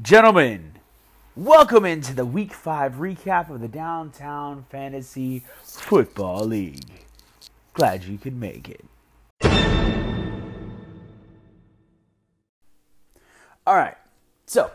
Gentlemen, 0.00 0.72
welcome 1.36 1.84
into 1.84 2.14
the 2.14 2.24
week 2.24 2.54
five 2.54 2.94
recap 2.94 3.50
of 3.50 3.60
the 3.60 3.68
Downtown 3.68 4.64
Fantasy 4.70 5.44
Football 5.62 6.46
League. 6.46 7.04
Glad 7.74 8.04
you 8.04 8.16
could 8.16 8.34
make 8.34 8.70
it. 8.70 8.84
All 13.64 13.76
right, 13.76 13.96
so 14.46 14.70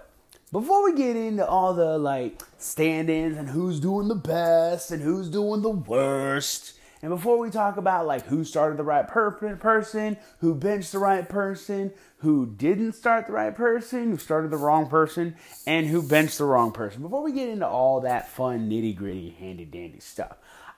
before 0.51 0.85
we 0.85 0.95
get 0.95 1.15
into 1.15 1.45
all 1.45 1.73
the 1.73 1.97
like 1.97 2.43
stand 2.59 3.09
ins 3.09 3.37
and 3.37 3.49
who's 3.49 3.79
doing 3.79 4.07
the 4.07 4.15
best 4.15 4.91
and 4.91 5.01
who's 5.01 5.29
doing 5.29 5.63
the 5.63 5.71
worst, 5.71 6.76
and 7.01 7.11
before 7.11 7.37
we 7.37 7.49
talk 7.49 7.77
about 7.77 8.07
like 8.07 8.25
who 8.25 8.43
started 8.43 8.77
the 8.77 8.83
right 8.83 9.07
per- 9.07 9.31
person, 9.31 10.17
who 10.39 10.55
benched 10.55 10.91
the 10.91 10.99
right 10.99 11.27
person, 11.27 11.93
who 12.19 12.45
didn't 12.45 12.93
start 12.93 13.27
the 13.27 13.33
right 13.33 13.55
person, 13.55 14.11
who 14.11 14.17
started 14.17 14.51
the 14.51 14.57
wrong 14.57 14.87
person, 14.87 15.35
and 15.65 15.87
who 15.87 16.01
benched 16.01 16.37
the 16.37 16.45
wrong 16.45 16.71
person, 16.71 17.01
before 17.01 17.21
we 17.21 17.31
get 17.31 17.49
into 17.49 17.67
all 17.67 18.01
that 18.01 18.27
fun, 18.29 18.69
nitty 18.69 18.95
gritty, 18.95 19.35
handy 19.39 19.65
dandy 19.65 19.99
stuff, 19.99 20.37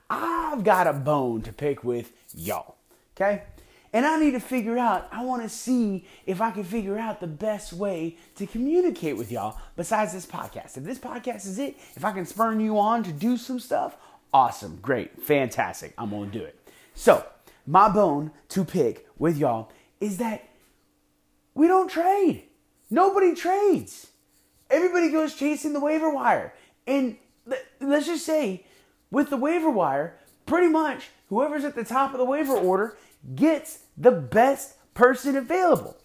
I've 0.10 0.64
got 0.64 0.88
a 0.88 0.94
bone 0.94 1.42
to 1.44 1.54
pick 1.54 1.84
with 1.84 2.12
y'all. 2.34 2.76
Okay? 3.16 3.44
And 3.92 4.06
I 4.06 4.20
need 4.20 4.32
to 4.32 4.40
figure 4.40 4.78
out, 4.78 5.08
I 5.12 5.24
want 5.24 5.42
to 5.42 5.50
see 5.50 6.06
if 6.28 6.42
I 6.42 6.52
can 6.52 6.64
figure 6.64 6.98
out 6.98 7.20
the 7.22 7.28
best 7.28 7.74
way 7.74 8.18
to 8.36 8.46
communicate 8.46 9.18
with 9.18 9.32
y'all 9.32 9.58
besides 9.76 10.14
this 10.14 10.28
podcast. 10.28 10.78
If 10.78 10.84
this 10.84 11.00
podcast 11.00 11.48
is 11.48 11.58
it, 11.58 11.76
if 11.96 12.06
I 12.06 12.12
can 12.12 12.26
spurn 12.26 12.60
you 12.60 12.78
on 12.78 13.04
to 13.04 13.12
do 13.12 13.36
some 13.36 13.60
stuff, 13.60 13.98
awesome, 14.34 14.80
great, 14.82 15.22
fantastic. 15.22 15.94
I'm 15.98 16.10
to 16.10 16.26
do 16.26 16.44
it. 16.44 16.60
So, 16.94 17.26
my 17.66 17.90
bone 17.90 18.32
to 18.50 18.66
pick 18.66 19.08
with 19.18 19.38
y'all 19.38 19.72
is 20.02 20.18
that 20.18 20.48
we 21.54 21.68
don't 21.68 21.90
trade. 21.90 22.44
Nobody 22.90 23.36
trades. 23.36 24.08
Everybody 24.70 25.12
goes 25.12 25.36
chasing 25.36 25.74
the 25.74 25.80
waiver 25.80 26.10
wire. 26.10 26.54
And 26.88 27.18
let's 27.80 28.08
just 28.08 28.26
say, 28.26 28.66
with 29.12 29.30
the 29.30 29.38
waiver 29.38 29.70
wire, 29.70 30.18
pretty 30.46 30.68
much 30.68 31.10
whoever's 31.30 31.64
at 31.64 31.76
the 31.76 31.84
top 31.84 32.14
of 32.14 32.20
the 32.20 32.26
waiver 32.26 32.54
order 32.56 32.98
gets 33.36 33.80
the 33.98 34.12
best 34.12 34.76
person 34.94 35.36
available. 35.36 35.98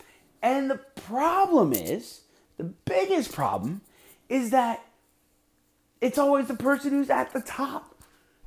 And 0.42 0.70
the 0.70 0.80
problem 0.96 1.72
is, 1.72 2.22
the 2.58 2.64
biggest 2.64 3.32
problem 3.32 3.80
is 4.28 4.50
that 4.50 4.84
it's 6.00 6.18
always 6.18 6.48
the 6.48 6.54
person 6.54 6.90
who's 6.90 7.10
at 7.10 7.32
the 7.32 7.40
top. 7.40 7.93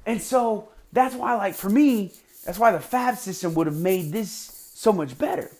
And 0.08 0.22
so 0.22 0.69
that's 0.94 1.13
why, 1.13 1.36
like, 1.36 1.53
for 1.53 1.69
me, 1.69 2.13
that's 2.45 2.58
why 2.58 2.72
the 2.72 2.80
FAB 2.80 3.17
system 3.17 3.53
would 3.53 3.67
have 3.67 3.75
made 3.75 4.11
this 4.11 4.31
so 4.73 4.91
much 4.91 5.17
better. 5.19 5.52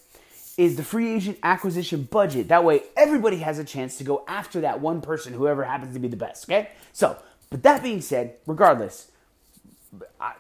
Is 0.57 0.75
the 0.75 0.83
free 0.83 1.13
agent 1.13 1.37
acquisition 1.43 2.03
budget. 2.09 2.47
That 2.47 2.63
way, 2.63 2.81
everybody 2.95 3.37
has 3.37 3.59
a 3.59 3.63
chance 3.63 3.97
to 3.99 4.03
go 4.03 4.23
after 4.27 4.61
that 4.61 4.79
one 4.81 5.01
person, 5.01 5.33
whoever 5.33 5.63
happens 5.63 5.93
to 5.93 5.99
be 5.99 6.07
the 6.07 6.17
best, 6.17 6.45
okay? 6.45 6.69
So, 6.93 7.15
but 7.51 7.61
that 7.61 7.83
being 7.83 8.01
said, 8.01 8.37
regardless, 8.47 9.11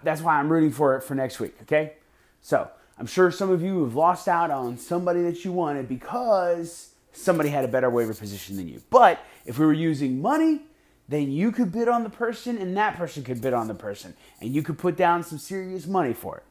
that's 0.01 0.21
why 0.21 0.39
I'm 0.39 0.51
rooting 0.51 0.71
for 0.71 0.95
it 0.95 1.03
for 1.03 1.13
next 1.13 1.39
week, 1.39 1.55
okay? 1.63 1.93
So 2.41 2.67
I'm 2.97 3.05
sure 3.05 3.29
some 3.29 3.51
of 3.51 3.61
you 3.61 3.83
have 3.83 3.93
lost 3.93 4.27
out 4.27 4.49
on 4.49 4.77
somebody 4.77 5.21
that 5.21 5.45
you 5.45 5.51
wanted 5.51 5.87
because 5.87 6.89
somebody 7.11 7.49
had 7.49 7.63
a 7.63 7.67
better 7.67 7.89
waiver 7.89 8.13
position 8.13 8.55
than 8.55 8.67
you. 8.67 8.81
But 8.89 9.19
if 9.45 9.59
we 9.59 9.67
were 9.67 9.73
using 9.73 10.19
money, 10.19 10.61
then 11.09 11.31
you 11.31 11.51
could 11.51 11.71
bid 11.71 11.87
on 11.87 12.03
the 12.03 12.09
person 12.09 12.57
and 12.57 12.75
that 12.75 12.97
person 12.97 13.23
could 13.23 13.41
bid 13.41 13.53
on 13.53 13.67
the 13.67 13.73
person. 13.73 14.13
And 14.41 14.53
you 14.53 14.61
could 14.61 14.77
put 14.77 14.97
down 14.97 15.23
some 15.23 15.37
serious 15.37 15.87
money 15.87 16.13
for 16.13 16.37
it. 16.37 16.43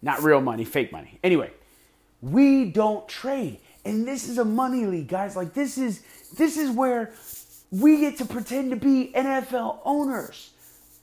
Not 0.00 0.22
real 0.22 0.40
money, 0.40 0.64
fake 0.64 0.92
money. 0.92 1.18
Anyway, 1.22 1.50
we 2.20 2.66
don't 2.66 3.08
trade. 3.08 3.58
And 3.84 4.06
this 4.06 4.28
is 4.28 4.38
a 4.38 4.44
money 4.44 4.86
league, 4.86 5.08
guys. 5.08 5.36
Like 5.36 5.54
this 5.54 5.76
is 5.78 6.02
this 6.36 6.56
is 6.56 6.70
where 6.70 7.12
we 7.70 8.00
get 8.00 8.18
to 8.18 8.24
pretend 8.24 8.70
to 8.70 8.76
be 8.76 9.12
NFL 9.14 9.78
owners 9.84 10.50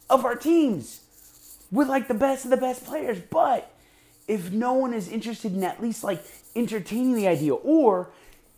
of 0.09 0.23
our 0.23 0.35
teams 0.35 1.02
with 1.72 1.89
like 1.89 2.07
the 2.07 2.13
best 2.13 2.45
of 2.45 2.51
the 2.51 2.57
best 2.57 2.85
players. 2.85 3.19
But 3.29 3.72
if 4.28 4.51
no 4.51 4.73
one 4.73 4.94
is 4.94 5.09
interested 5.09 5.53
in 5.53 5.63
at 5.63 5.81
least 5.81 6.03
like 6.03 6.23
entertaining 6.56 7.16
the 7.16 7.28
idea 7.28 7.53
or 7.53 8.12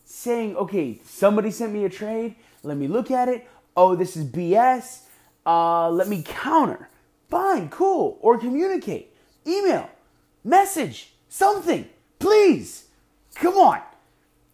saying, 0.06 0.56
okay, 0.58 1.00
somebody 1.06 1.50
sent 1.50 1.74
me 1.74 1.86
a 1.86 1.90
trade, 1.90 2.36
let 2.64 2.78
me 2.78 2.88
look 2.88 3.10
at 3.10 3.30
it. 3.30 3.48
Oh, 3.76 3.96
this 3.96 4.18
is 4.18 4.26
BS. 4.26 5.02
Uh, 5.46 5.90
let 5.90 6.08
me 6.08 6.24
counter. 6.26 6.90
Fine, 7.30 7.70
cool. 7.70 8.18
Or 8.22 8.38
communicate, 8.38 9.16
email, 9.48 9.90
message, 10.44 11.14
something, 11.30 11.88
please. 12.20 12.86
Come 13.36 13.56
on. 13.56 13.82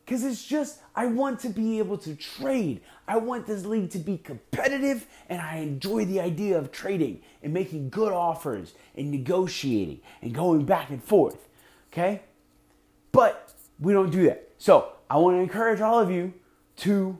Because 0.05 0.23
it's 0.23 0.45
just, 0.45 0.79
I 0.95 1.07
want 1.07 1.41
to 1.41 1.49
be 1.49 1.79
able 1.79 1.97
to 1.97 2.15
trade. 2.15 2.79
I 3.07 3.17
want 3.17 3.45
this 3.45 3.65
league 3.65 3.89
to 3.89 3.99
be 3.99 4.17
competitive, 4.17 5.05
and 5.27 5.41
I 5.41 5.57
enjoy 5.57 6.05
the 6.05 6.21
idea 6.21 6.57
of 6.57 6.71
trading 6.71 7.21
and 7.43 7.53
making 7.53 7.89
good 7.89 8.13
offers 8.13 8.73
and 8.95 9.11
negotiating 9.11 9.99
and 10.21 10.33
going 10.33 10.63
back 10.63 10.91
and 10.91 11.03
forth. 11.03 11.49
Okay? 11.91 12.21
But 13.11 13.53
we 13.79 13.91
don't 13.91 14.09
do 14.09 14.23
that. 14.27 14.49
So 14.57 14.93
I 15.09 15.17
want 15.17 15.35
to 15.35 15.41
encourage 15.41 15.81
all 15.81 15.99
of 15.99 16.09
you 16.09 16.33
to 16.77 17.17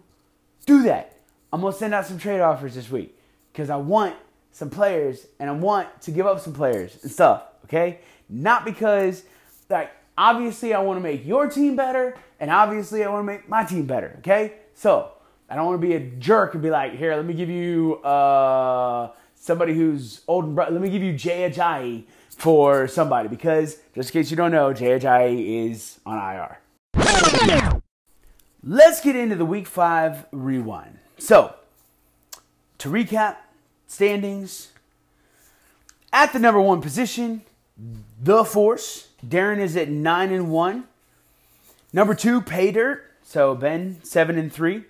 do 0.66 0.84
that. 0.84 1.17
I'm 1.58 1.74
to 1.74 1.78
send 1.78 1.94
out 1.94 2.06
some 2.06 2.20
trade 2.20 2.40
offers 2.40 2.76
this 2.76 2.92
week 2.92 3.18
because 3.52 3.72
I 3.72 3.78
want 3.78 4.16
some 4.52 4.70
players 4.70 5.26
and 5.40 5.50
I 5.50 5.54
want 5.54 6.02
to 6.02 6.12
give 6.12 6.28
up 6.28 6.40
some 6.40 6.54
players 6.54 6.98
and 7.02 7.12
stuff. 7.12 7.46
Okay? 7.66 8.00
Not 8.30 8.64
because, 8.64 9.24
like, 9.68 9.92
obviously 10.16 10.76
I 10.76 10.82
want 10.82 10.98
to 10.98 11.02
make 11.02 11.26
your 11.26 11.50
team 11.50 11.76
better 11.76 12.16
and 12.40 12.52
obviously, 12.52 13.04
I 13.04 13.10
want 13.10 13.22
to 13.22 13.34
make 13.34 13.50
my 13.50 13.64
team 13.64 13.88
better, 13.88 14.16
okay? 14.20 14.54
So, 14.76 15.14
I 15.50 15.56
don't 15.56 15.66
want 15.66 15.82
to 15.82 15.88
be 15.88 15.96
a 15.96 16.00
jerk 16.00 16.54
and 16.54 16.62
be 16.62 16.70
like, 16.70 16.94
here, 16.94 17.16
let 17.16 17.26
me 17.26 17.34
give 17.34 17.50
you 17.50 17.96
uh, 18.04 19.12
somebody 19.34 19.74
who's 19.74 20.22
old 20.28 20.46
and 20.46 20.54
bright. 20.54 20.72
Let 20.72 20.80
me 20.80 20.92
give 20.92 21.02
you 21.02 21.14
Jay 21.14 21.50
Ajayi 21.50 22.04
for 22.30 22.88
somebody 22.88 23.28
because, 23.28 23.80
just 23.96 24.14
in 24.14 24.22
case 24.22 24.30
you 24.30 24.38
don't 24.38 24.52
know, 24.52 24.72
Jay 24.74 25.00
Ajayi 25.00 25.72
is 25.72 26.00
on 26.06 26.20
IR. 26.20 26.60
Let's 28.64 29.02
get 29.02 29.16
into 29.16 29.36
the 29.36 29.46
week 29.46 29.66
five 29.66 30.28
rewind. 30.32 31.00
So, 31.18 31.56
to 32.78 32.90
recap, 32.90 33.38
standings 33.88 34.70
at 36.14 36.34
the 36.34 36.40
number 36.40 36.62
one 36.62 36.82
position, 36.82 37.42
the 38.22 38.44
Force. 38.44 39.10
Darren 39.26 39.60
is 39.60 39.76
at 39.76 39.90
nine 39.90 40.32
and 40.32 40.52
one. 40.52 40.86
Number 41.92 42.14
two, 42.14 42.42
pay 42.42 42.72
dirt. 42.72 43.04
So 43.24 43.56
Ben, 43.56 44.00
seven 44.04 44.38
and 44.38 44.52
three. 44.52 44.86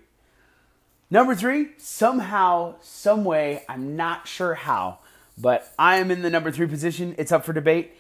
Number 1.10 1.34
three, 1.34 1.70
somehow, 1.78 2.76
some 2.82 3.24
way, 3.24 3.64
I'm 3.70 3.96
not 3.96 4.28
sure 4.28 4.54
how, 4.56 5.00
but 5.38 5.74
I 5.80 5.98
am 5.98 6.12
in 6.12 6.22
the 6.22 6.30
number 6.30 6.52
three 6.52 6.68
position. 6.68 7.16
It's 7.18 7.32
up 7.32 7.46
for 7.46 7.54
debate 7.54 7.94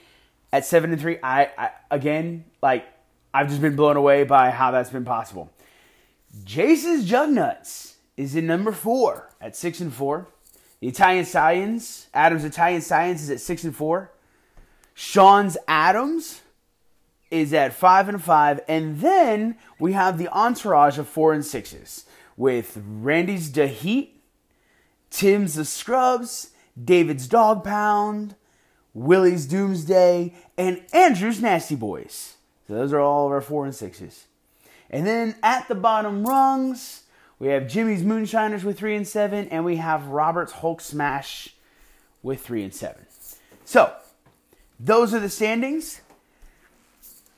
at 0.51 0.65
seven 0.65 0.91
and 0.91 0.99
three. 0.99 1.17
I, 1.23 1.49
I 1.57 1.69
again, 1.89 2.43
like, 2.61 2.85
I've 3.33 3.47
just 3.49 3.61
been 3.61 3.75
blown 3.75 3.97
away 3.97 4.25
by 4.25 4.51
how 4.51 4.71
that's 4.71 4.89
been 4.89 5.05
possible. 5.05 5.49
Jason's 6.43 7.09
Jugnuts 7.09 7.93
is 8.17 8.35
in 8.35 8.47
number 8.47 8.71
four 8.71 9.29
at 9.39 9.55
six 9.55 9.79
and 9.79 9.93
four. 9.93 10.27
The 10.79 10.87
Italian 10.87 11.25
Science, 11.25 12.07
Adams 12.13 12.43
Italian 12.43 12.81
Science 12.81 13.21
is 13.21 13.29
at 13.29 13.39
six 13.39 13.63
and 13.63 13.75
four. 13.75 14.11
Sean's 14.93 15.57
Adams 15.67 16.41
is 17.29 17.53
at 17.53 17.73
five 17.73 18.09
and 18.09 18.21
five, 18.21 18.59
and 18.67 18.99
then 18.99 19.57
we 19.79 19.93
have 19.93 20.17
the 20.17 20.27
entourage 20.29 20.97
of 20.97 21.07
four 21.07 21.33
and 21.33 21.45
sixes 21.45 22.05
with 22.35 22.81
Randy's 22.85 23.51
the 23.51 23.67
Heat, 23.67 24.21
Tim's 25.09 25.55
the 25.55 25.65
Scrubs, 25.65 26.51
David's 26.81 27.27
Dog 27.27 27.63
Pound, 27.63 28.35
Willie's 28.93 29.45
Doomsday, 29.45 30.33
and 30.57 30.81
Andrew's 30.93 31.41
Nasty 31.41 31.75
Boys. 31.75 32.35
So 32.67 32.73
those 32.73 32.93
are 32.93 32.99
all 32.99 33.27
of 33.27 33.31
our 33.31 33.41
four 33.41 33.65
and 33.65 33.75
sixes. 33.75 34.25
And 34.89 35.05
then 35.05 35.35
at 35.43 35.67
the 35.67 35.75
bottom 35.75 36.25
rungs, 36.25 37.03
we 37.39 37.47
have 37.49 37.67
Jimmy's 37.67 38.03
Moonshiners 38.03 38.63
with 38.63 38.77
three 38.77 38.95
and 38.95 39.07
seven, 39.07 39.47
and 39.49 39.63
we 39.63 39.75
have 39.77 40.07
Robert's 40.07 40.53
Hulk 40.53 40.81
Smash 40.81 41.55
with 42.23 42.41
three 42.41 42.63
and 42.63 42.73
seven. 42.73 43.05
So 43.65 43.93
those 44.79 45.13
are 45.13 45.19
the 45.19 45.29
standings 45.29 46.01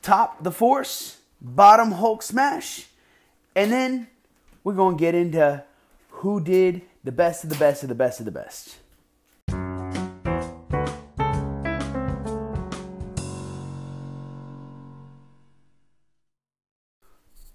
top 0.01 0.43
the 0.43 0.51
force, 0.51 1.17
bottom 1.41 1.91
Hulk 1.91 2.23
smash, 2.23 2.87
and 3.55 3.71
then 3.71 4.07
we're 4.63 4.73
to 4.97 4.99
get 4.99 5.15
into 5.15 5.63
who 6.09 6.41
did 6.41 6.81
the 7.03 7.11
best 7.11 7.43
of 7.43 7.49
the 7.49 7.55
best 7.57 7.83
of 7.83 7.89
the 7.89 7.95
best 7.95 8.19
of 8.19 8.25
the 8.25 8.31
best. 8.31 8.77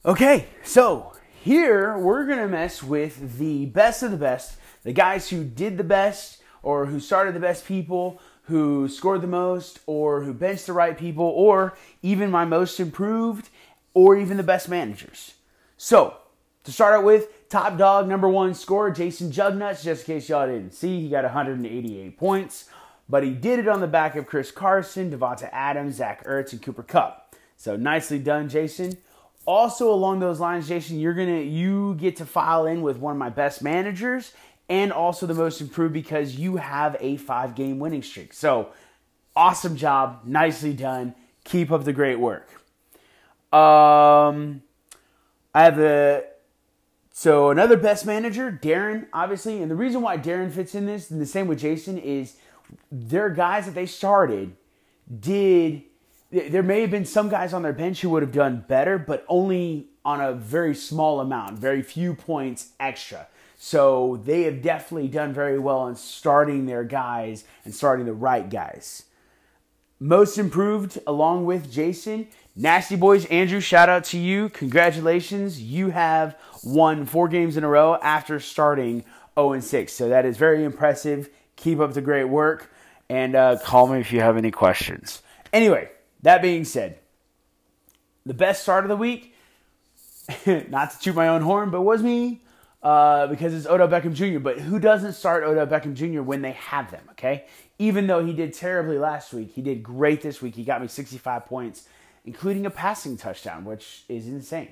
Okay, 0.06 0.46
so 0.62 1.13
here 1.44 1.98
we're 1.98 2.24
going 2.24 2.38
to 2.38 2.48
mess 2.48 2.82
with 2.82 3.38
the 3.38 3.66
best 3.66 4.02
of 4.02 4.10
the 4.10 4.16
best, 4.16 4.56
the 4.82 4.92
guys 4.92 5.28
who 5.28 5.44
did 5.44 5.76
the 5.76 5.84
best 5.84 6.42
or 6.62 6.86
who 6.86 6.98
started 6.98 7.34
the 7.34 7.40
best 7.40 7.66
people, 7.66 8.18
who 8.44 8.88
scored 8.88 9.20
the 9.20 9.26
most 9.26 9.78
or 9.86 10.22
who 10.22 10.32
benched 10.32 10.66
the 10.66 10.72
right 10.72 10.96
people 10.96 11.26
or 11.26 11.76
even 12.02 12.30
my 12.30 12.46
most 12.46 12.80
improved 12.80 13.50
or 13.92 14.16
even 14.16 14.38
the 14.38 14.42
best 14.42 14.70
managers. 14.70 15.34
So, 15.76 16.16
to 16.64 16.72
start 16.72 16.94
out 16.94 17.04
with, 17.04 17.28
Top 17.54 17.76
dog 17.78 18.08
number 18.08 18.28
one 18.28 18.52
scorer, 18.52 18.90
Jason 18.90 19.30
Jugnuts, 19.30 19.84
just 19.84 20.08
in 20.08 20.14
case 20.16 20.28
y'all 20.28 20.48
didn't 20.48 20.72
see, 20.72 21.02
he 21.02 21.08
got 21.08 21.22
188 21.22 22.18
points, 22.18 22.68
but 23.08 23.22
he 23.22 23.30
did 23.30 23.60
it 23.60 23.68
on 23.68 23.80
the 23.80 23.86
back 23.86 24.16
of 24.16 24.26
Chris 24.26 24.50
Carson, 24.50 25.12
Davante 25.12 25.48
Adams, 25.52 25.94
Zach 25.94 26.24
Ertz, 26.24 26.50
and 26.52 26.60
Cooper 26.60 26.82
Kupp. 26.82 27.36
So 27.56 27.76
nicely 27.76 28.18
done, 28.18 28.48
Jason. 28.48 28.96
Also 29.46 29.92
along 29.92 30.20
those 30.20 30.40
lines, 30.40 30.68
Jason, 30.68 30.98
you're 30.98 31.14
gonna 31.14 31.40
you 31.40 31.94
get 31.96 32.16
to 32.16 32.26
file 32.26 32.66
in 32.66 32.82
with 32.82 32.96
one 32.98 33.12
of 33.12 33.18
my 33.18 33.30
best 33.30 33.62
managers 33.62 34.32
and 34.68 34.92
also 34.92 35.26
the 35.26 35.34
most 35.34 35.60
improved 35.60 35.92
because 35.92 36.36
you 36.36 36.56
have 36.56 36.96
a 37.00 37.16
five 37.16 37.54
game 37.54 37.78
winning 37.78 38.02
streak. 38.02 38.32
So 38.32 38.70
awesome 39.36 39.76
job, 39.76 40.22
nicely 40.24 40.72
done. 40.72 41.14
Keep 41.44 41.70
up 41.70 41.84
the 41.84 41.92
great 41.92 42.18
work. 42.18 42.48
Um, 43.52 44.62
I 45.54 45.64
have 45.64 45.78
a 45.78 46.24
so 47.12 47.50
another 47.50 47.76
best 47.76 48.06
manager, 48.06 48.58
Darren, 48.60 49.06
obviously, 49.12 49.62
and 49.62 49.70
the 49.70 49.76
reason 49.76 50.02
why 50.02 50.18
Darren 50.18 50.50
fits 50.50 50.74
in 50.74 50.86
this, 50.86 51.10
and 51.10 51.20
the 51.20 51.26
same 51.26 51.46
with 51.46 51.60
Jason, 51.60 51.96
is 51.96 52.36
their 52.90 53.30
guys 53.30 53.66
that 53.66 53.74
they 53.74 53.86
started 53.86 54.56
did. 55.20 55.82
There 56.34 56.64
may 56.64 56.80
have 56.80 56.90
been 56.90 57.04
some 57.04 57.28
guys 57.28 57.52
on 57.52 57.62
their 57.62 57.72
bench 57.72 58.00
who 58.00 58.10
would 58.10 58.22
have 58.22 58.32
done 58.32 58.64
better, 58.66 58.98
but 58.98 59.24
only 59.28 59.86
on 60.04 60.20
a 60.20 60.32
very 60.32 60.74
small 60.74 61.20
amount, 61.20 61.60
very 61.60 61.80
few 61.80 62.12
points 62.12 62.70
extra. 62.80 63.28
So 63.56 64.20
they 64.24 64.42
have 64.42 64.60
definitely 64.60 65.06
done 65.06 65.32
very 65.32 65.60
well 65.60 65.86
in 65.86 65.94
starting 65.94 66.66
their 66.66 66.82
guys 66.82 67.44
and 67.64 67.72
starting 67.72 68.04
the 68.04 68.12
right 68.12 68.50
guys. 68.50 69.04
Most 70.00 70.36
improved, 70.36 70.98
along 71.06 71.46
with 71.46 71.70
Jason, 71.70 72.26
Nasty 72.56 72.96
Boys, 72.96 73.26
Andrew, 73.26 73.60
shout 73.60 73.88
out 73.88 74.02
to 74.06 74.18
you. 74.18 74.48
Congratulations. 74.48 75.62
You 75.62 75.90
have 75.90 76.36
won 76.64 77.06
four 77.06 77.28
games 77.28 77.56
in 77.56 77.62
a 77.62 77.68
row 77.68 77.94
after 78.02 78.40
starting 78.40 79.04
0 79.38 79.60
6. 79.60 79.92
So 79.92 80.08
that 80.08 80.26
is 80.26 80.36
very 80.36 80.64
impressive. 80.64 81.30
Keep 81.54 81.78
up 81.78 81.94
the 81.94 82.00
great 82.00 82.24
work 82.24 82.72
and 83.08 83.36
uh, 83.36 83.58
call 83.62 83.86
me 83.86 84.00
if 84.00 84.12
you 84.12 84.20
have 84.20 84.36
any 84.36 84.50
questions. 84.50 85.22
Anyway, 85.52 85.88
that 86.24 86.42
being 86.42 86.64
said, 86.64 86.98
the 88.26 88.34
best 88.34 88.62
start 88.62 88.84
of 88.84 88.88
the 88.88 88.96
week, 88.96 89.34
not 90.46 90.90
to 90.90 90.98
toot 90.98 91.14
my 91.14 91.28
own 91.28 91.40
horn, 91.40 91.70
but 91.70 91.82
was 91.82 92.02
me 92.02 92.42
uh, 92.82 93.28
because 93.28 93.54
it's 93.54 93.66
Odell 93.66 93.88
Beckham 93.88 94.12
Jr. 94.12 94.40
But 94.40 94.58
who 94.58 94.78
doesn't 94.78 95.14
start 95.14 95.44
Odell 95.44 95.66
Beckham 95.66 95.94
Jr. 95.94 96.22
when 96.22 96.42
they 96.42 96.52
have 96.52 96.90
them, 96.90 97.04
okay? 97.12 97.46
Even 97.78 98.06
though 98.06 98.24
he 98.24 98.32
did 98.32 98.52
terribly 98.52 98.98
last 98.98 99.32
week, 99.32 99.52
he 99.52 99.62
did 99.62 99.82
great 99.82 100.20
this 100.20 100.42
week. 100.42 100.54
He 100.54 100.64
got 100.64 100.82
me 100.82 100.88
65 100.88 101.46
points 101.46 101.88
including 102.24 102.66
a 102.66 102.70
passing 102.70 103.16
touchdown, 103.16 103.64
which 103.64 104.04
is 104.08 104.26
insane. 104.26 104.70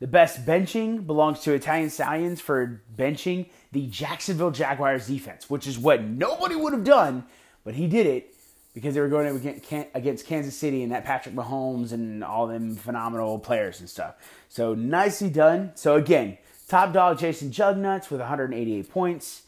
The 0.00 0.06
best 0.06 0.46
benching 0.46 1.06
belongs 1.06 1.40
to 1.40 1.52
Italian 1.52 1.90
Stallions 1.90 2.40
for 2.40 2.82
benching 2.96 3.46
the 3.72 3.86
Jacksonville 3.86 4.50
Jaguars 4.50 5.06
defense, 5.06 5.48
which 5.48 5.66
is 5.66 5.78
what 5.78 6.02
nobody 6.02 6.56
would 6.56 6.72
have 6.72 6.84
done, 6.84 7.24
but 7.64 7.74
he 7.74 7.86
did 7.86 8.06
it 8.06 8.34
because 8.80 8.94
they 8.94 9.00
were 9.00 9.08
going 9.08 9.60
against 9.94 10.26
Kansas 10.26 10.56
City 10.56 10.82
and 10.82 10.90
that 10.92 11.04
Patrick 11.04 11.34
Mahomes 11.34 11.92
and 11.92 12.24
all 12.24 12.46
them 12.46 12.76
phenomenal 12.76 13.38
players 13.38 13.78
and 13.78 13.88
stuff. 13.88 14.14
So 14.48 14.72
nicely 14.74 15.28
done. 15.28 15.72
So 15.74 15.96
again, 15.96 16.38
top 16.66 16.94
dog 16.94 17.18
Jason 17.18 17.50
Jugnuts 17.50 18.10
with 18.10 18.20
188 18.20 18.90
points. 18.90 19.42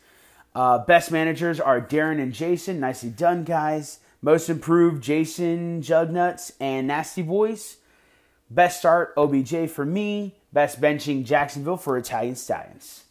Uh, 0.54 0.78
best 0.78 1.10
managers 1.10 1.60
are 1.60 1.80
Darren 1.80 2.20
and 2.20 2.34
Jason. 2.34 2.78
Nicely 2.78 3.08
done, 3.08 3.44
guys. 3.44 4.00
Most 4.20 4.50
improved, 4.50 5.02
Jason 5.02 5.80
Jugnuts 5.80 6.52
and 6.60 6.86
Nasty 6.86 7.22
Boys. 7.22 7.78
Best 8.50 8.80
start, 8.80 9.14
OBJ 9.16 9.70
for 9.70 9.86
me. 9.86 10.34
Best 10.52 10.78
benching, 10.78 11.24
Jacksonville 11.24 11.78
for 11.78 11.96
Italian 11.96 12.36
Stallions. 12.36 13.04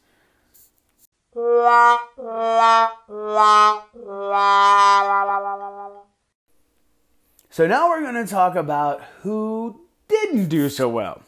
So 7.54 7.68
now 7.68 7.90
we're 7.90 8.00
going 8.00 8.16
to 8.16 8.32
talk 8.32 8.56
about 8.56 9.02
who 9.24 9.82
didn't 10.08 10.48
do 10.48 10.70
so 10.70 10.88
well. 10.88 11.22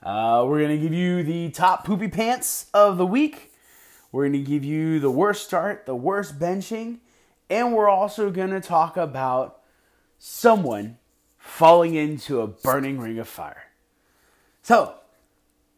Uh, 0.00 0.44
we're 0.46 0.60
going 0.60 0.70
to 0.70 0.78
give 0.80 0.94
you 0.94 1.24
the 1.24 1.50
top 1.50 1.84
poopy 1.84 2.06
pants 2.06 2.66
of 2.72 2.98
the 2.98 3.04
week. 3.04 3.52
We're 4.12 4.28
going 4.28 4.44
to 4.44 4.48
give 4.48 4.64
you 4.64 5.00
the 5.00 5.10
worst 5.10 5.42
start, 5.42 5.86
the 5.86 5.94
worst 5.96 6.38
benching, 6.38 6.98
and 7.50 7.74
we're 7.74 7.88
also 7.88 8.30
going 8.30 8.50
to 8.50 8.60
talk 8.60 8.96
about 8.96 9.62
someone 10.20 10.98
falling 11.36 11.96
into 11.96 12.42
a 12.42 12.46
burning 12.46 13.00
ring 13.00 13.18
of 13.18 13.26
fire. 13.26 13.64
So, 14.62 14.94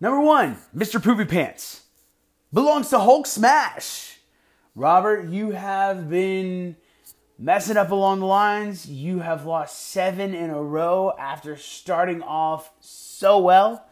number 0.02 0.20
one, 0.20 0.58
Mr. 0.76 1.02
Poopy 1.02 1.24
Pants 1.24 1.84
belongs 2.52 2.90
to 2.90 2.98
Hulk 2.98 3.26
Smash. 3.26 4.18
Robert, 4.74 5.30
you 5.30 5.52
have 5.52 6.10
been 6.10 6.76
messing 7.42 7.76
up 7.76 7.90
along 7.90 8.20
the 8.20 8.26
lines. 8.26 8.88
You 8.88 9.18
have 9.18 9.44
lost 9.44 9.88
seven 9.88 10.34
in 10.34 10.50
a 10.50 10.62
row 10.62 11.12
after 11.18 11.56
starting 11.56 12.22
off 12.22 12.70
so 12.80 13.40
well. 13.40 13.84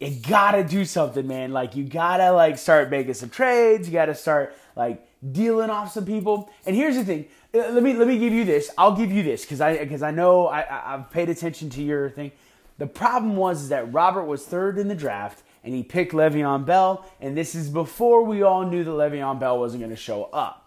You 0.00 0.10
gotta 0.28 0.64
do 0.64 0.84
something, 0.84 1.26
man. 1.26 1.52
Like 1.52 1.76
you 1.76 1.84
gotta 1.84 2.32
like 2.32 2.58
start 2.58 2.90
making 2.90 3.14
some 3.14 3.30
trades. 3.30 3.88
You 3.88 3.94
gotta 3.94 4.14
start 4.14 4.54
like 4.74 5.06
dealing 5.32 5.70
off 5.70 5.92
some 5.92 6.04
people. 6.04 6.50
And 6.66 6.74
here's 6.74 6.96
the 6.96 7.04
thing. 7.04 7.26
Uh, 7.54 7.70
let 7.70 7.82
me 7.82 7.94
let 7.94 8.08
me 8.08 8.18
give 8.18 8.32
you 8.32 8.44
this. 8.44 8.70
I'll 8.76 8.96
give 8.96 9.10
you 9.10 9.22
this 9.22 9.42
because 9.42 9.60
I 9.60 9.78
because 9.78 10.02
I 10.02 10.10
know 10.10 10.48
I, 10.48 10.94
I've 10.94 11.10
paid 11.10 11.30
attention 11.30 11.70
to 11.70 11.82
your 11.82 12.10
thing. 12.10 12.32
The 12.78 12.86
problem 12.86 13.36
was 13.36 13.62
is 13.62 13.68
that 13.70 13.90
Robert 13.90 14.24
was 14.24 14.44
third 14.44 14.76
in 14.78 14.88
the 14.88 14.94
draft 14.94 15.42
and 15.64 15.74
he 15.74 15.82
picked 15.82 16.12
Le'Veon 16.12 16.64
Bell, 16.64 17.04
and 17.20 17.36
this 17.36 17.54
is 17.54 17.68
before 17.68 18.22
we 18.22 18.42
all 18.42 18.64
knew 18.64 18.84
that 18.84 18.90
Le'Veon 18.90 19.40
Bell 19.40 19.58
wasn't 19.58 19.80
going 19.80 19.90
to 19.90 19.96
show 19.96 20.24
up. 20.24 20.65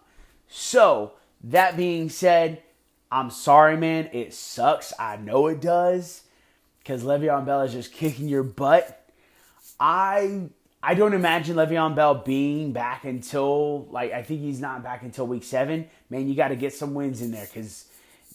So 0.50 1.12
that 1.44 1.76
being 1.76 2.10
said, 2.10 2.62
I'm 3.10 3.30
sorry, 3.30 3.76
man. 3.76 4.10
It 4.12 4.34
sucks. 4.34 4.92
I 4.98 5.16
know 5.16 5.46
it 5.46 5.60
does 5.60 6.24
because 6.80 7.04
Le'Veon 7.04 7.46
Bell 7.46 7.62
is 7.62 7.72
just 7.72 7.92
kicking 7.92 8.28
your 8.28 8.42
butt. 8.42 8.96
I 9.78 10.50
I 10.82 10.94
don't 10.94 11.14
imagine 11.14 11.56
Le'Veon 11.56 11.94
Bell 11.94 12.14
being 12.14 12.72
back 12.72 13.04
until 13.04 13.86
like 13.90 14.12
I 14.12 14.22
think 14.22 14.40
he's 14.40 14.60
not 14.60 14.82
back 14.82 15.02
until 15.02 15.26
week 15.26 15.44
seven. 15.44 15.88
Man, 16.10 16.28
you 16.28 16.34
got 16.34 16.48
to 16.48 16.56
get 16.56 16.74
some 16.74 16.94
wins 16.94 17.22
in 17.22 17.30
there 17.30 17.46
because 17.46 17.86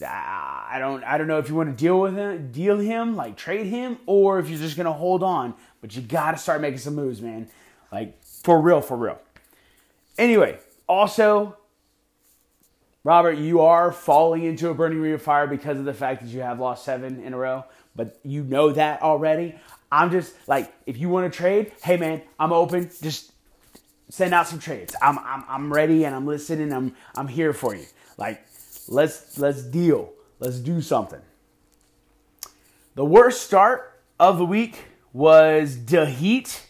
I 0.02 0.78
don't 0.80 1.04
I 1.04 1.18
don't 1.18 1.28
know 1.28 1.38
if 1.40 1.50
you 1.50 1.56
want 1.56 1.70
to 1.70 1.76
deal 1.76 2.00
with 2.00 2.16
him, 2.16 2.52
deal 2.52 2.78
him 2.78 3.16
like 3.16 3.36
trade 3.36 3.68
him, 3.68 3.98
or 4.06 4.40
if 4.40 4.50
you're 4.50 4.60
just 4.60 4.78
gonna 4.78 4.94
hold 4.94 5.22
on. 5.22 5.54
But 5.82 5.96
you 5.96 6.02
got 6.02 6.32
to 6.32 6.38
start 6.38 6.62
making 6.62 6.80
some 6.80 6.96
moves, 6.96 7.22
man. 7.22 7.50
Like 7.92 8.24
for 8.24 8.62
real, 8.62 8.80
for 8.80 8.96
real. 8.96 9.20
Anyway, 10.18 10.58
also, 10.88 11.58
Robert, 13.06 13.38
you 13.38 13.62
are 13.62 13.92
falling 13.92 14.44
into 14.46 14.70
a 14.70 14.74
burning 14.74 15.00
ring 15.00 15.14
of 15.14 15.22
fire 15.22 15.46
because 15.46 15.78
of 15.78 15.86
the 15.86 15.94
fact 15.94 16.24
that 16.24 16.30
you 16.30 16.42
have 16.42 16.60
lost 16.60 16.84
seven 16.84 17.22
in 17.24 17.36
a 17.36 17.38
row. 17.38 17.64
But 17.96 18.20
you 18.24 18.44
know 18.44 18.72
that 18.72 19.04
already. 19.04 19.54
I'm 19.92 20.10
just 20.10 20.34
like, 20.48 20.74
if 20.88 20.98
you 20.98 21.08
want 21.08 21.32
to 21.32 21.38
trade, 21.38 21.72
hey 21.84 21.98
man, 21.98 22.24
I'm 22.40 22.52
open. 22.52 22.90
Just 23.04 23.32
send 24.10 24.34
out 24.34 24.48
some 24.48 24.58
trades. 24.58 24.96
I'm 25.04 25.20
I'm 25.20 25.44
I'm 25.48 25.72
ready 25.72 26.04
and 26.04 26.16
I'm 26.16 26.26
listening. 26.26 26.74
I'm 26.74 26.96
I'm 27.16 27.28
here 27.28 27.54
for 27.54 27.76
you. 27.76 27.86
Like, 28.18 28.44
let's 28.88 29.38
let's 29.38 29.62
deal. 29.62 30.12
Let's 30.40 30.58
do 30.58 30.82
something. 30.82 31.22
The 32.96 33.06
worst 33.06 33.44
start 33.44 34.02
of 34.20 34.40
the 34.40 34.46
week 34.48 34.84
was 35.14 35.86
the 35.86 36.08
Heat. 36.08 36.66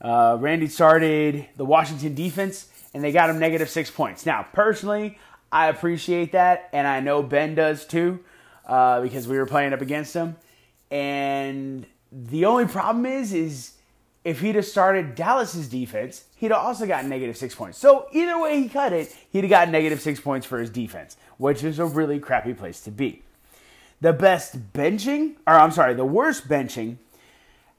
Uh, 0.00 0.36
Randy 0.38 0.68
started 0.68 1.48
the 1.56 1.64
Washington 1.64 2.14
defense 2.14 2.68
and 2.94 3.02
they 3.02 3.10
got 3.10 3.28
him 3.28 3.40
negative 3.40 3.68
six 3.68 3.90
points. 3.90 4.24
Now, 4.24 4.46
personally, 4.52 5.18
I 5.54 5.68
appreciate 5.68 6.32
that, 6.32 6.68
and 6.72 6.84
I 6.84 6.98
know 6.98 7.22
Ben 7.22 7.54
does 7.54 7.86
too, 7.86 8.18
uh, 8.66 9.00
because 9.00 9.28
we 9.28 9.38
were 9.38 9.46
playing 9.46 9.72
up 9.72 9.80
against 9.80 10.12
him. 10.12 10.34
And 10.90 11.86
the 12.10 12.44
only 12.44 12.66
problem 12.66 13.06
is, 13.06 13.32
is 13.32 13.74
if 14.24 14.40
he'd 14.40 14.56
have 14.56 14.64
started 14.64 15.14
Dallas's 15.14 15.68
defense, 15.68 16.24
he'd 16.34 16.50
have 16.50 16.60
also 16.60 16.86
gotten 16.86 17.08
negative 17.08 17.36
six 17.36 17.54
points. 17.54 17.78
So 17.78 18.08
either 18.12 18.36
way 18.40 18.62
he 18.62 18.68
cut 18.68 18.92
it, 18.92 19.14
he'd 19.30 19.44
have 19.44 19.50
gotten 19.50 19.70
negative 19.70 20.00
six 20.00 20.20
points 20.20 20.44
for 20.44 20.58
his 20.58 20.70
defense, 20.70 21.16
which 21.38 21.62
is 21.62 21.78
a 21.78 21.86
really 21.86 22.18
crappy 22.18 22.52
place 22.52 22.80
to 22.80 22.90
be. 22.90 23.22
The 24.00 24.12
best 24.12 24.72
benching, 24.72 25.36
or 25.46 25.54
I'm 25.54 25.70
sorry, 25.70 25.94
the 25.94 26.04
worst 26.04 26.48
benching 26.48 26.96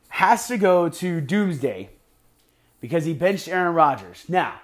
has 0.08 0.48
to 0.48 0.58
go 0.58 0.88
to 0.88 1.20
Doomsday 1.20 1.90
because 2.80 3.04
he 3.04 3.14
benched 3.14 3.50
Aaron 3.50 3.76
Rodgers. 3.76 4.24
Now, 4.30 4.62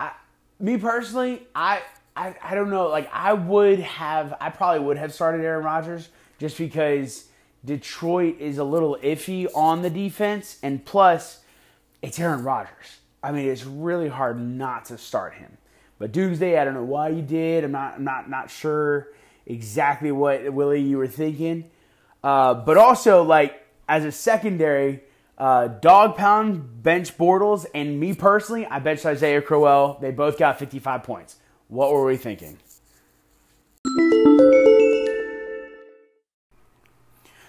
I, 0.00 0.12
me 0.58 0.78
personally, 0.78 1.42
I, 1.54 1.82
I 2.16 2.34
I 2.42 2.54
don't 2.54 2.70
know. 2.70 2.88
Like 2.88 3.10
I 3.12 3.32
would 3.32 3.80
have, 3.80 4.34
I 4.40 4.50
probably 4.50 4.80
would 4.80 4.96
have 4.96 5.12
started 5.12 5.44
Aaron 5.44 5.64
Rodgers 5.64 6.08
just 6.38 6.56
because 6.58 7.26
Detroit 7.64 8.38
is 8.40 8.58
a 8.58 8.64
little 8.64 8.96
iffy 9.02 9.46
on 9.54 9.82
the 9.82 9.90
defense, 9.90 10.58
and 10.62 10.84
plus, 10.84 11.40
it's 12.02 12.18
Aaron 12.18 12.42
Rodgers. 12.44 13.00
I 13.22 13.32
mean, 13.32 13.48
it's 13.48 13.64
really 13.64 14.08
hard 14.08 14.40
not 14.40 14.86
to 14.86 14.98
start 14.98 15.34
him. 15.34 15.58
But 15.98 16.12
Doomsday, 16.12 16.58
I 16.58 16.64
don't 16.64 16.74
know 16.74 16.84
why 16.84 17.08
you 17.08 17.22
did. 17.22 17.64
I'm 17.64 17.72
not, 17.72 17.94
I'm 17.94 18.04
not, 18.04 18.28
not 18.28 18.50
sure 18.50 19.08
exactly 19.46 20.12
what 20.12 20.52
Willie 20.52 20.82
you 20.82 20.98
were 20.98 21.08
thinking. 21.08 21.70
Uh, 22.22 22.54
but 22.54 22.76
also, 22.76 23.22
like 23.22 23.66
as 23.88 24.04
a 24.04 24.12
secondary, 24.12 25.02
Uh, 25.38 25.68
dog 25.68 26.16
pound 26.16 26.82
bench 26.82 27.18
Bortles, 27.18 27.66
and 27.74 28.00
me 28.00 28.14
personally, 28.14 28.64
I 28.64 28.78
benched 28.78 29.04
Isaiah 29.04 29.42
Crowell. 29.42 29.98
They 30.00 30.10
both 30.10 30.38
got 30.38 30.58
55 30.58 31.02
points. 31.02 31.36
What 31.68 31.92
were 31.92 32.04
we 32.04 32.16
thinking? 32.16 32.58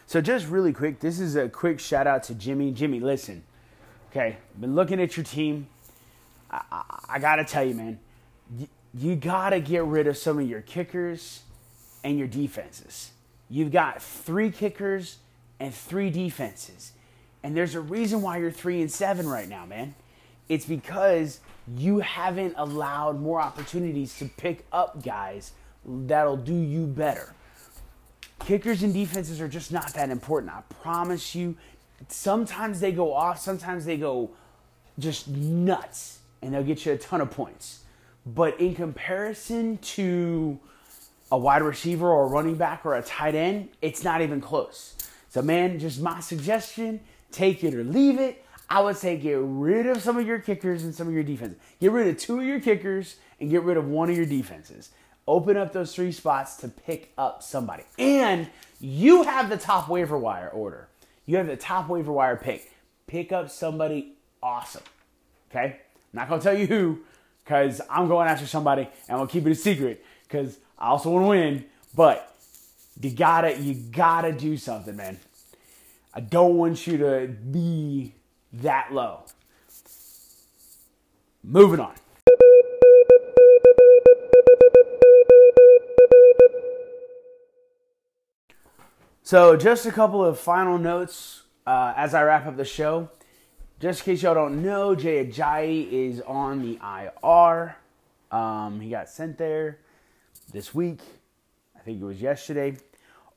So 0.07 0.21
just 0.21 0.47
really 0.47 0.71
quick, 0.71 1.00
this 1.01 1.19
is 1.19 1.36
a 1.36 1.50
quick 1.50 1.79
shout 1.79 2.07
out 2.07 2.24
to 2.24 2.33
Jimmy. 2.33 2.71
Jimmy, 2.71 3.00
listen. 3.00 3.43
Okay, 4.09 4.38
been 4.59 4.74
looking 4.74 5.01
at 5.01 5.17
your 5.17 5.25
team. 5.25 5.67
I, 6.50 6.62
I, 6.71 7.00
I 7.09 7.19
gotta 7.19 7.43
tell 7.43 7.65
you, 7.65 7.75
man, 7.75 8.00
you, 8.57 8.67
you 8.93 9.15
gotta 9.15 9.59
get 9.59 9.83
rid 9.83 10.07
of 10.07 10.17
some 10.17 10.39
of 10.39 10.50
your 10.50 10.62
kickers 10.62 11.41
and 12.03 12.17
your 12.17 12.27
defenses. 12.27 13.12
You've 13.50 13.71
got 13.71 14.01
three 14.01 14.50
kickers 14.50 15.17
and 15.59 15.74
three 15.74 16.09
defenses. 16.09 16.93
And 17.43 17.55
there's 17.55 17.75
a 17.75 17.81
reason 17.81 18.21
why 18.21 18.38
you're 18.38 18.51
three 18.51 18.81
and 18.81 18.91
seven 18.91 19.27
right 19.27 19.47
now, 19.47 19.65
man. 19.65 19.93
It's 20.49 20.65
because 20.65 21.39
you 21.75 21.99
haven't 21.99 22.53
allowed 22.57 23.19
more 23.19 23.41
opportunities 23.41 24.17
to 24.19 24.25
pick 24.25 24.65
up 24.71 25.03
guys 25.03 25.51
that'll 25.85 26.37
do 26.37 26.55
you 26.55 26.85
better. 26.85 27.33
Kickers 28.39 28.83
and 28.83 28.93
defenses 28.93 29.41
are 29.41 29.47
just 29.47 29.71
not 29.71 29.93
that 29.93 30.09
important. 30.09 30.53
I 30.53 30.61
promise 30.81 31.35
you. 31.35 31.55
Sometimes 32.07 32.79
they 32.79 32.91
go 32.91 33.13
off, 33.13 33.39
sometimes 33.39 33.85
they 33.85 33.97
go 33.97 34.29
just 34.99 35.27
nuts, 35.27 36.19
and 36.41 36.53
they'll 36.53 36.63
get 36.63 36.85
you 36.85 36.93
a 36.93 36.97
ton 36.97 37.21
of 37.21 37.31
points. 37.31 37.81
But 38.25 38.59
in 38.59 38.75
comparison 38.75 39.77
to 39.79 40.59
a 41.31 41.37
wide 41.37 41.61
receiver 41.61 42.07
or 42.07 42.25
a 42.25 42.27
running 42.27 42.55
back 42.55 42.85
or 42.85 42.95
a 42.95 43.01
tight 43.01 43.35
end, 43.35 43.69
it's 43.81 44.03
not 44.03 44.21
even 44.21 44.39
close. 44.39 44.95
So, 45.29 45.41
man, 45.41 45.79
just 45.79 45.99
my 46.01 46.19
suggestion 46.19 46.99
take 47.31 47.63
it 47.63 47.73
or 47.73 47.83
leave 47.83 48.19
it. 48.19 48.43
I 48.69 48.81
would 48.81 48.97
say 48.97 49.17
get 49.17 49.38
rid 49.39 49.88
of 49.88 50.01
some 50.01 50.17
of 50.17 50.27
your 50.27 50.39
kickers 50.39 50.83
and 50.83 50.93
some 50.93 51.07
of 51.07 51.13
your 51.13 51.24
defenses. 51.24 51.57
Get 51.79 51.91
rid 51.91 52.07
of 52.07 52.17
two 52.17 52.39
of 52.39 52.45
your 52.45 52.59
kickers 52.59 53.15
and 53.39 53.50
get 53.50 53.63
rid 53.63 53.77
of 53.77 53.88
one 53.88 54.09
of 54.09 54.17
your 54.17 54.25
defenses. 54.25 54.89
Open 55.27 55.57
up 55.57 55.74
those 55.74 55.93
three 55.93 56.12
spots 56.12 56.57
to 56.57 56.67
pick 56.67 57.13
up 57.17 57.43
somebody. 57.43 57.83
And 57.97 58.50
you 58.79 59.24
have 59.24 59.50
the 59.50 59.57
top 59.57 59.89
waiver 59.89 60.17
wire 60.17 60.50
order. 60.50 60.88
You 61.25 61.38
have 61.38 61.47
the 61.47 61.57
top 61.57 61.89
waiver 61.89 62.12
wire 62.12 62.36
pick. 62.36 62.71
Pick 63.07 63.31
up 63.31 63.50
somebody 63.50 64.13
awesome. 64.43 64.83
Okay? 65.50 65.65
I'm 66.13 66.13
not 66.13 66.29
going 66.29 66.41
to 66.41 66.43
tell 66.43 66.57
you 66.57 66.67
who 66.67 67.00
because 67.43 67.81
I'm 67.89 68.07
going 68.07 68.27
after 68.27 68.45
somebody 68.45 68.83
and 68.83 68.91
I'm 69.09 69.17
going 69.17 69.27
to 69.27 69.33
keep 69.33 69.45
it 69.45 69.51
a 69.51 69.55
secret 69.55 70.03
because 70.27 70.57
I 70.77 70.88
also 70.88 71.09
want 71.09 71.24
to 71.24 71.29
win. 71.29 71.65
But 71.95 72.36
you 73.01 73.12
gotta, 73.12 73.57
you 73.57 73.74
gotta 73.74 74.31
do 74.31 74.57
something, 74.57 74.95
man. 74.95 75.19
I 76.13 76.19
don't 76.19 76.55
want 76.55 76.88
you 76.88 76.97
to 76.97 77.27
be 77.27 78.13
that 78.53 78.93
low. 78.93 79.23
Moving 81.43 81.79
on. 81.79 81.93
So, 89.23 89.57
just 89.57 89.85
a 89.85 89.91
couple 89.91 90.23
of 90.23 90.39
final 90.39 90.77
notes 90.77 91.43
uh, 91.65 91.93
as 91.97 92.13
I 92.13 92.23
wrap 92.23 92.45
up 92.45 92.55
the 92.55 92.63
show. 92.63 93.09
Just 93.79 93.99
in 93.99 94.05
case 94.05 94.23
y'all 94.23 94.33
don't 94.33 94.63
know, 94.63 94.95
Jay 94.95 95.25
Ajayi 95.25 95.91
is 95.91 96.21
on 96.21 96.61
the 96.61 96.79
IR. 96.81 97.75
Um, 98.31 98.79
he 98.79 98.89
got 98.89 99.09
sent 99.09 99.37
there 99.37 99.79
this 100.53 100.73
week. 100.73 101.01
I 101.75 101.79
think 101.81 102.01
it 102.01 102.05
was 102.05 102.21
yesterday. 102.21 102.77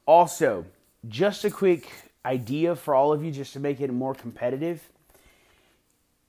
Also, 0.07 0.65
just 1.09 1.45
a 1.45 1.51
quick 1.51 1.91
idea 2.25 2.77
for 2.77 2.95
all 2.95 3.13
of 3.13 3.25
you, 3.25 3.31
just 3.31 3.53
to 3.55 3.61
make 3.61 3.81
it 3.81 3.93
more 3.93 4.15
competitive. 4.15 4.90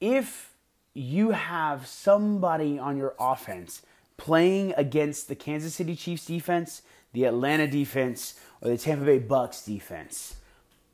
If 0.02 0.52
you 0.94 1.32
have 1.32 1.88
somebody 1.88 2.78
on 2.78 2.98
your 2.98 3.14
offense 3.20 3.84
playing 4.18 4.74
against 4.76 5.28
the 5.28 5.36
Kansas 5.36 5.76
City 5.76 5.96
Chiefs 5.96 6.26
defense, 6.26 6.82
the 7.14 7.26
Atlanta 7.26 7.68
defense, 7.68 8.40
or 8.62 8.70
the 8.70 8.78
Tampa 8.78 9.06
Bay 9.06 9.20
Bucks 9.20 9.64
defense, 9.64 10.36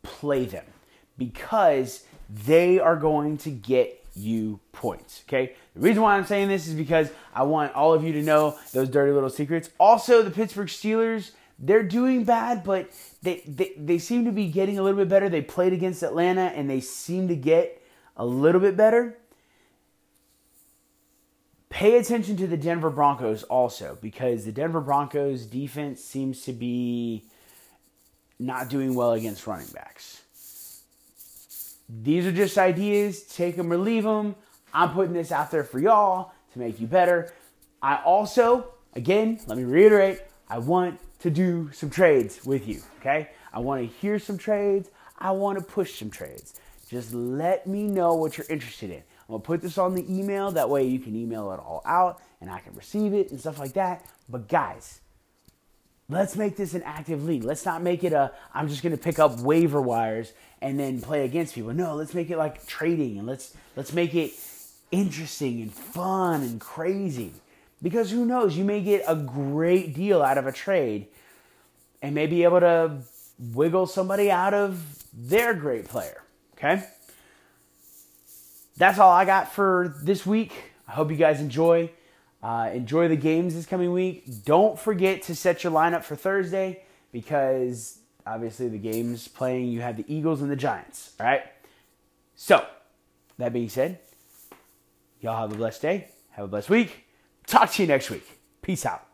play 0.03 0.45
them 0.45 0.65
because 1.17 2.03
they 2.29 2.79
are 2.79 2.95
going 2.95 3.37
to 3.39 3.49
get 3.49 4.05
you 4.15 4.59
points. 4.71 5.23
Okay. 5.27 5.53
The 5.75 5.81
reason 5.81 6.01
why 6.01 6.15
I'm 6.15 6.25
saying 6.25 6.47
this 6.47 6.67
is 6.67 6.73
because 6.73 7.09
I 7.33 7.43
want 7.43 7.73
all 7.75 7.93
of 7.93 8.03
you 8.03 8.13
to 8.13 8.21
know 8.21 8.57
those 8.73 8.89
dirty 8.89 9.11
little 9.11 9.29
secrets. 9.29 9.69
Also, 9.79 10.21
the 10.21 10.31
Pittsburgh 10.31 10.67
Steelers, 10.67 11.31
they're 11.59 11.83
doing 11.83 12.23
bad, 12.23 12.63
but 12.63 12.89
they, 13.21 13.43
they, 13.47 13.73
they 13.77 13.99
seem 13.99 14.25
to 14.25 14.31
be 14.31 14.47
getting 14.47 14.79
a 14.79 14.83
little 14.83 14.99
bit 14.99 15.09
better. 15.09 15.29
They 15.29 15.41
played 15.41 15.73
against 15.73 16.03
Atlanta 16.03 16.51
and 16.55 16.69
they 16.69 16.81
seem 16.81 17.27
to 17.27 17.35
get 17.35 17.81
a 18.17 18.25
little 18.25 18.59
bit 18.59 18.75
better. 18.75 19.17
Pay 21.69 21.97
attention 21.97 22.35
to 22.37 22.47
the 22.47 22.57
Denver 22.57 22.89
Broncos 22.89 23.43
also 23.43 23.97
because 24.01 24.45
the 24.45 24.51
Denver 24.51 24.81
Broncos 24.81 25.45
defense 25.45 26.03
seems 26.03 26.41
to 26.41 26.53
be 26.53 27.23
not 28.39 28.69
doing 28.69 28.95
well 28.95 29.13
against 29.13 29.45
running 29.47 29.67
backs. 29.67 30.23
These 31.89 32.25
are 32.25 32.31
just 32.31 32.57
ideas. 32.57 33.21
Take 33.23 33.55
them 33.55 33.71
or 33.71 33.77
leave 33.77 34.03
them. 34.03 34.35
I'm 34.73 34.91
putting 34.91 35.13
this 35.13 35.31
out 35.31 35.51
there 35.51 35.63
for 35.63 35.79
y'all 35.79 36.33
to 36.53 36.59
make 36.59 36.79
you 36.79 36.87
better. 36.87 37.33
I 37.81 37.97
also, 37.97 38.73
again, 38.93 39.39
let 39.47 39.57
me 39.57 39.63
reiterate, 39.63 40.21
I 40.49 40.57
want 40.57 40.99
to 41.19 41.29
do 41.29 41.69
some 41.73 41.89
trades 41.89 42.45
with 42.45 42.67
you, 42.67 42.81
okay? 42.99 43.29
I 43.53 43.59
want 43.59 43.81
to 43.81 43.97
hear 43.99 44.19
some 44.19 44.37
trades. 44.37 44.89
I 45.17 45.31
want 45.31 45.57
to 45.57 45.63
push 45.63 45.97
some 45.97 46.09
trades. 46.09 46.59
Just 46.89 47.13
let 47.13 47.67
me 47.67 47.83
know 47.83 48.13
what 48.13 48.37
you're 48.37 48.47
interested 48.49 48.89
in. 48.89 49.03
I'm 49.29 49.35
to 49.41 49.45
put 49.45 49.61
this 49.61 49.77
on 49.77 49.93
the 49.93 50.05
email. 50.11 50.51
That 50.51 50.69
way 50.69 50.87
you 50.87 50.99
can 50.99 51.15
email 51.15 51.51
it 51.51 51.59
all 51.59 51.81
out 51.85 52.21
and 52.39 52.49
I 52.49 52.59
can 52.59 52.73
receive 52.75 53.13
it 53.13 53.29
and 53.31 53.39
stuff 53.39 53.59
like 53.59 53.73
that. 53.73 54.05
But 54.29 54.47
guys, 54.47 55.01
let's 56.07 56.37
make 56.37 56.55
this 56.55 56.73
an 56.73 56.83
active 56.83 57.25
league. 57.25 57.43
Let's 57.43 57.65
not 57.65 57.81
make 57.81 58.03
it 58.03 58.13
a 58.13 58.31
I'm 58.53 58.69
just 58.69 58.81
to 58.81 58.97
pick 58.97 59.19
up 59.19 59.39
waiver 59.41 59.81
wires 59.81 60.31
and 60.61 60.79
then 60.79 61.01
play 61.01 61.25
against 61.25 61.55
people. 61.55 61.73
No, 61.73 61.95
let's 61.95 62.13
make 62.13 62.29
it 62.29 62.37
like 62.37 62.65
trading 62.67 63.17
and 63.17 63.27
let's 63.27 63.53
let's 63.75 63.91
make 63.91 64.15
it 64.15 64.31
interesting 64.91 65.61
and 65.61 65.73
fun 65.73 66.41
and 66.41 66.61
crazy. 66.61 67.33
Because 67.81 68.09
who 68.09 68.25
knows, 68.25 68.57
you 68.57 68.63
may 68.63 68.81
get 68.81 69.03
a 69.07 69.15
great 69.15 69.93
deal 69.93 70.23
out 70.23 70.37
of 70.37 70.47
a 70.47 70.51
trade 70.51 71.07
and 72.01 72.15
may 72.15 72.27
be 72.27 72.43
able 72.43 72.61
to 72.61 72.97
wiggle 73.53 73.85
somebody 73.85 74.31
out 74.31 74.53
of 74.53 75.03
their 75.13 75.53
great 75.53 75.87
player. 75.87 76.23
Okay? 76.57 76.83
That's 78.77 78.99
all 78.99 79.11
I 79.11 79.25
got 79.25 79.51
for 79.51 79.95
this 80.01 80.25
week. 80.25 80.53
I 80.87 80.91
hope 80.91 81.11
you 81.11 81.17
guys 81.17 81.39
enjoy. 81.41 81.91
Uh, 82.41 82.69
enjoy 82.73 83.07
the 83.07 83.15
games 83.15 83.55
this 83.55 83.65
coming 83.65 83.91
week. 83.91 84.45
Don't 84.45 84.79
forget 84.79 85.23
to 85.23 85.35
set 85.35 85.63
your 85.63 85.73
lineup 85.73 86.03
for 86.03 86.15
Thursday 86.15 86.83
because 87.11 87.99
obviously 88.25 88.67
the 88.67 88.77
games 88.77 89.27
playing, 89.27 89.67
you 89.69 89.81
have 89.81 89.97
the 89.97 90.05
Eagles 90.07 90.41
and 90.41 90.51
the 90.51 90.55
Giants. 90.55 91.13
All 91.19 91.25
right? 91.25 91.43
So, 92.35 92.65
that 93.39 93.53
being 93.53 93.69
said, 93.69 93.99
y'all 95.19 95.37
have 95.37 95.51
a 95.51 95.55
blessed 95.55 95.81
day. 95.81 96.09
Have 96.31 96.45
a 96.45 96.47
blessed 96.47 96.69
week. 96.69 97.05
Talk 97.47 97.71
to 97.71 97.81
you 97.81 97.87
next 97.87 98.11
week. 98.11 98.27
Peace 98.61 98.85
out. 98.85 99.06